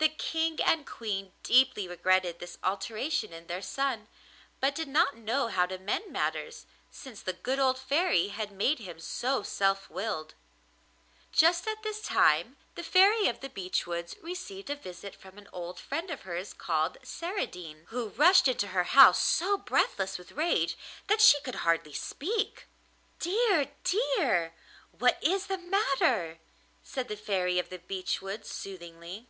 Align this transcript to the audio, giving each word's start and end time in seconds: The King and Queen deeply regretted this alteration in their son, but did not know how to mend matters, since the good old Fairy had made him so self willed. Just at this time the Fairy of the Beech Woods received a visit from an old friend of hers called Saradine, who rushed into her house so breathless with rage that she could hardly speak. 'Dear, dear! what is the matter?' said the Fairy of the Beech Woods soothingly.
The 0.00 0.08
King 0.10 0.60
and 0.64 0.86
Queen 0.86 1.32
deeply 1.42 1.88
regretted 1.88 2.38
this 2.38 2.56
alteration 2.62 3.32
in 3.32 3.48
their 3.48 3.60
son, 3.62 4.06
but 4.60 4.76
did 4.76 4.86
not 4.86 5.16
know 5.16 5.48
how 5.48 5.66
to 5.66 5.76
mend 5.76 6.12
matters, 6.12 6.66
since 6.88 7.20
the 7.20 7.32
good 7.32 7.58
old 7.58 7.80
Fairy 7.80 8.28
had 8.28 8.52
made 8.52 8.78
him 8.78 9.00
so 9.00 9.42
self 9.42 9.90
willed. 9.90 10.34
Just 11.32 11.66
at 11.66 11.82
this 11.82 12.00
time 12.00 12.56
the 12.76 12.84
Fairy 12.84 13.26
of 13.26 13.40
the 13.40 13.48
Beech 13.48 13.88
Woods 13.88 14.14
received 14.22 14.70
a 14.70 14.76
visit 14.76 15.16
from 15.16 15.36
an 15.36 15.48
old 15.52 15.80
friend 15.80 16.10
of 16.12 16.20
hers 16.20 16.54
called 16.54 16.98
Saradine, 17.02 17.86
who 17.88 18.10
rushed 18.10 18.46
into 18.46 18.68
her 18.68 18.84
house 18.84 19.18
so 19.20 19.56
breathless 19.58 20.16
with 20.16 20.30
rage 20.30 20.78
that 21.08 21.20
she 21.20 21.40
could 21.40 21.56
hardly 21.66 21.92
speak. 21.92 22.68
'Dear, 23.18 23.72
dear! 23.82 24.54
what 24.96 25.18
is 25.20 25.46
the 25.46 25.58
matter?' 25.58 26.38
said 26.84 27.08
the 27.08 27.16
Fairy 27.16 27.58
of 27.58 27.68
the 27.68 27.80
Beech 27.80 28.22
Woods 28.22 28.48
soothingly. 28.48 29.26